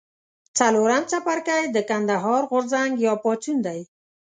څلورم 0.57 1.03
څپرکی 1.11 1.63
د 1.75 1.77
کندهار 1.89 2.41
غورځنګ 2.51 2.91
یا 3.05 3.13
پاڅون 3.23 3.57
دی. 3.65 3.79